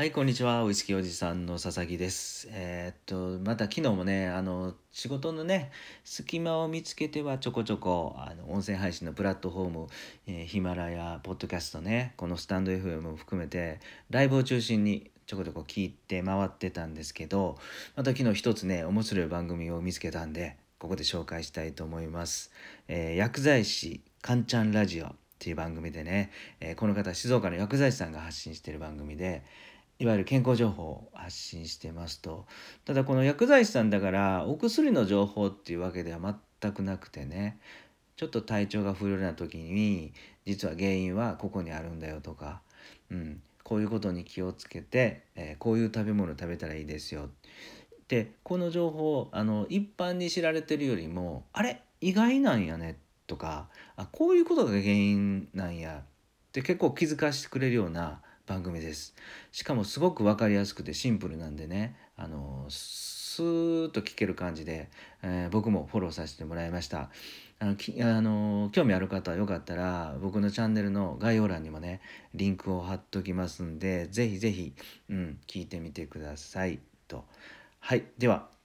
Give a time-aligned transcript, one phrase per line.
[0.00, 0.64] はい、こんにちは。
[0.64, 2.48] ウイスキーおじさんの佐々木です。
[2.52, 5.70] えー、っと、また昨日もね、あの、仕事のね、
[6.04, 9.86] 隙間を見つけてはちょこちょこ、あの、音声配信のプラットフォーム、
[10.26, 13.78] えー、ヒマラヤ、ポッドキャストね、このスタンド FM も含めて、
[14.08, 17.58] ライブを中心にちょこちょこ聞いて回ってたんですけど、
[17.94, 22.52] また昨日一つね、面白い番組を見つけたんで、ここで紹介したいと思います。
[22.88, 25.08] えー、薬剤師かんちゃんラジオ
[25.40, 26.30] っていう番組でね、
[26.60, 29.42] えー、この方静岡の薬剤師さんが発信してる番組で、
[30.00, 32.46] いわゆる健康情報を発信してますと。
[32.86, 36.18] ただこの薬剤師さんだからお薬の情報っていうわけでは
[36.60, 37.60] 全くなくてね
[38.16, 40.14] ちょっと体調が不良な時に
[40.46, 42.62] 実は原因はここにあるんだよとか、
[43.10, 47.28] うん、こういうことに気をつけて、えー、こういう食べ物を食べたらいいですよ。
[48.08, 51.82] でこの情報あの一般に知られてるよりもあれ？
[52.00, 52.96] 意外なんやね？
[53.26, 55.98] とかあこういうことが原因なんや？
[56.00, 59.14] って結構気づかせてくれるような番組です。
[59.52, 64.90] しかもすごく分かりやすくてシンプルなんでねあのスーッと聞ける感じで、
[65.22, 67.10] えー、僕もフォローさせてもらいました。
[67.58, 72.00] あのきあの興味ある方はよかったら僕のチャンネルの概要欄にもね
[72.34, 74.74] リンクを貼っときますんで是非是非
[75.10, 77.24] うん聞いてみてくださいと。
[77.78, 78.59] はいでは。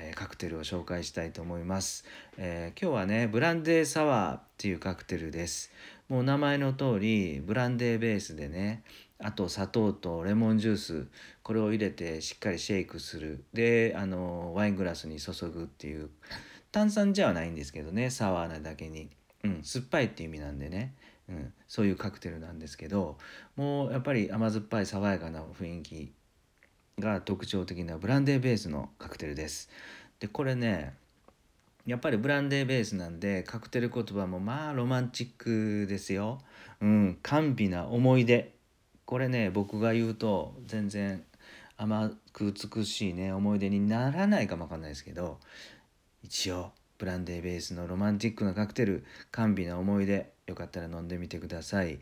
[0.00, 2.04] えカクテルを紹介したいと思います、
[2.36, 5.70] えー、今日はねブランデーサワーっていうカクテルです。
[6.08, 8.82] もう名前の通りブランデーベースでね
[9.18, 11.06] あと砂糖とレモンジュース
[11.42, 13.44] これを入れてしっかりシェイクする。
[13.52, 16.08] であのワイングラスに注ぐっていう
[16.72, 19.10] 炭酸じゃないんですけどねサワーなだけに、
[19.44, 20.94] うん、酸っぱいっていう意味なんでね、
[21.28, 23.18] うん、そういうカクテルなんですけど
[23.56, 26.12] もうやっぱり甘酸っぱい爽やかな雰囲気
[26.98, 29.68] が特徴的なブランデーベースのカクテルです。
[30.20, 30.94] でこれね
[31.86, 36.40] やっぱりブランデーベースなんでカクテル言葉もまあロマンチックですよ。
[36.80, 38.52] うん、甘美な思い出。
[39.04, 41.24] これね僕が言うと全然
[41.78, 45.38] 甘く美しいね思い出にならないかもわかんないですけど
[46.22, 52.00] 一応ブランデーベースのロマンチックなカクテル甘美な思い出よかったら飲んでみてください。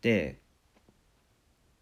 [0.00, 0.38] で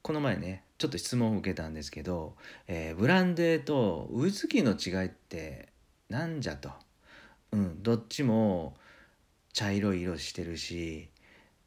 [0.03, 2.37] この前ねちょっと質問を受けたんですけど、
[2.67, 5.69] えー、ブランデーとウイスキーの違いって
[6.09, 6.71] 何じゃと、
[7.53, 8.75] うん、どっちも
[9.53, 11.11] 茶色い色してるし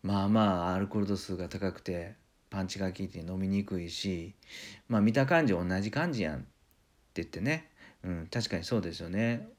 [0.03, 2.16] まあまあアルコール度数が高くて
[2.50, 4.35] パンチが効いて飲みにくいし
[4.90, 6.45] まあ見た感じ同じ感じやんって
[7.16, 7.69] 言ってね、
[8.03, 9.50] うん、確かにそうですよね。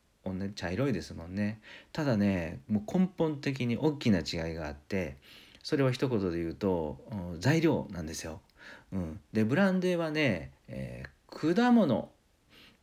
[0.56, 1.58] 茶色いですもんね。
[1.90, 5.16] ただねもう根本的に大きな違いがあって
[5.62, 6.98] それは一言で言うと
[7.38, 8.40] 材料なんですよ。
[8.92, 12.10] うん、でブランデーはね、えー、果物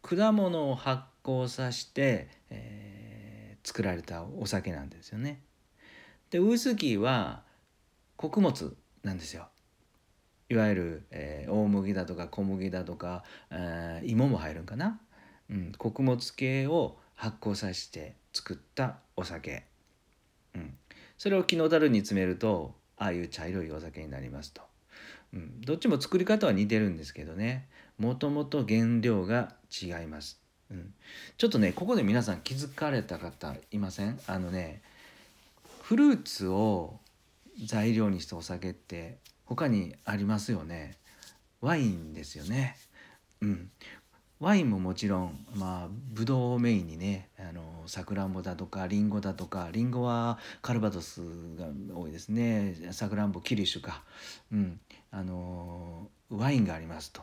[0.02, 5.42] 果物を発酵させて、えー、作られたお酒なんですよね。
[6.30, 7.44] でウイスキーは
[8.16, 9.48] 穀物なんですよ。
[10.50, 15.00] いわゆる、えー、大麦だとか小麦だとか、えー、芋も入るんかな、
[15.50, 19.64] うん、穀物系を発酵させて作ったお酒、
[20.54, 20.78] うん、
[21.18, 24.62] それを木の樽に詰めるとああいう茶色いお酒になりますと。
[25.36, 27.68] うん、どっちも作り方は似てるんですけどね。
[27.98, 30.94] もともと原料が違います、うん、
[31.38, 34.20] ちょっとねここで皆さん気づかれた方いません？
[34.28, 34.82] あのね
[35.82, 37.00] フルーツを
[37.66, 40.98] 材料にしたお酒って他にありますよね。
[41.62, 42.76] ワインですよね。
[43.42, 43.70] うん。
[44.42, 51.22] ワインももちろんまあブドウをメインにねあのさくらんぼだとかりんごだとかりんごはカルバドス
[51.56, 52.76] が多いですね。
[52.92, 54.04] さくらんぼキリッシュか、
[54.52, 54.80] うん、
[55.16, 57.22] あのワインがありますと。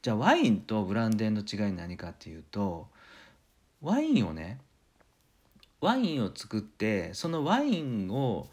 [0.00, 2.88] じゃあワインとブランデーの違い何かっていうと
[3.82, 4.58] ワインをね
[5.80, 8.48] ワインを作ってそのワインを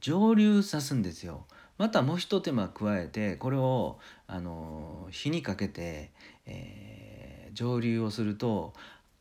[0.00, 1.46] 蒸留さすんですよ。
[1.78, 6.12] またもう一手間加えてこれをあの火にかけて、
[6.46, 8.72] えー、蒸留をすると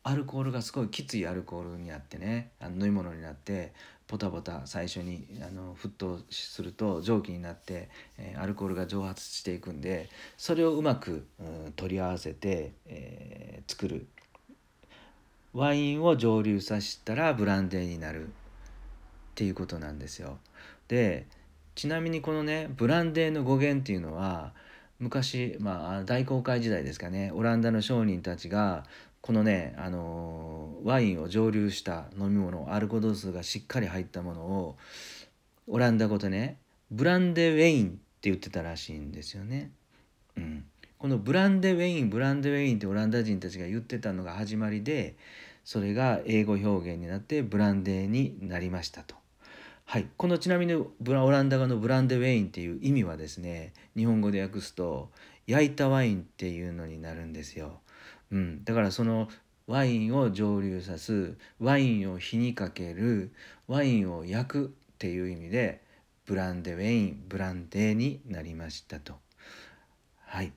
[0.03, 3.73] アルコールがすごいきついアルコールになってねあの飲み物になって
[4.09, 14.07] ポタポタ最初にあの沸騰すると蒸気になって、えー、アルコールが蒸発していくんでそれをうまく、うん、取り合わせて、えー、作る
[15.53, 18.29] ワインを蒸留させたらブランデーになるっ
[19.35, 20.39] ていうことなんですよ。
[20.87, 21.27] で
[21.75, 24.53] ちなみにこのねブランデーの語源っていうのは
[24.99, 28.85] 昔、まあ、大航海時代ですかねオランダの商人たちが
[29.21, 34.77] このね、あのワインを蒸留した飲み物アルコ度数がしっかり入ったものを
[35.67, 36.57] オランダ語でね
[36.89, 39.71] ブランデウェインって言ってたらしいんですよね。
[40.37, 40.65] うん、
[40.97, 45.15] このブランデーウェインブランデーウェインってオランダ人たちが言ってたのが始まりで
[45.65, 49.18] それが英語表現になってブランデーになりましたと。
[49.91, 55.09] はい、このちなみにブラオランダ語のブランデウェインっていう意味はですね日本語で訳すと
[55.47, 57.79] 焼いたワインっていうのになるんですよ。
[58.31, 59.29] うん、だからその
[59.65, 63.33] ワインを蒸留さすワインを火にかける
[63.67, 64.69] ワインを焼くっ
[64.99, 65.81] ていう意味で
[66.27, 69.15] ブランデウェインブランデーになりましたと。
[70.19, 70.53] はい、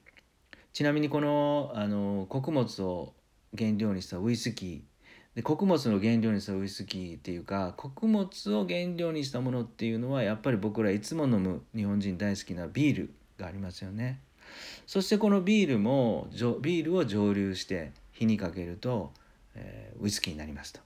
[0.75, 3.15] ちなみにこのあの穀物を
[3.57, 4.92] 原料にしたウイスキー
[5.35, 14.21] で穀物の原料にしたウイスキーっていうか穀物を原料にしたものっていうのはやっぱり僕らいつも飲む日本人大好きなビールがありますよね。
[14.87, 16.29] そしてこのビールも
[16.61, 19.13] ビールを蒸留して火にかけると、
[19.55, 20.81] えー、ウイスキーになりますと。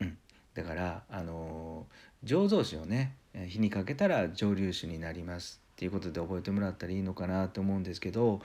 [0.00, 0.18] うん、
[0.52, 1.86] だからあの
[2.24, 3.14] 醸造酒をね
[3.48, 8.40] 火にかけたら蒸留酒になりますっていうことで覚えてもらったらいいのかなと思うんですけど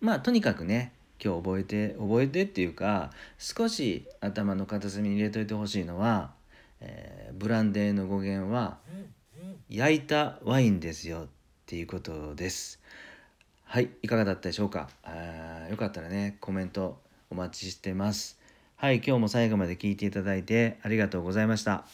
[0.00, 0.92] まあとにかくね
[1.22, 6.32] 今日覚えて覚えてっていうか少し頭の片隅に入れといてほしいのは、
[6.80, 8.78] えー、ブランデーの語源は
[9.68, 11.26] 焼いたワインですよっ
[11.66, 12.80] ていうことです。
[13.64, 14.88] はい、いかがだったでしょうか？
[15.02, 16.98] あよかったらね、コメント
[17.30, 18.38] お待ちしてます。
[18.76, 21.84] はい、今日も最後まで聞いていただいてありがとうございました。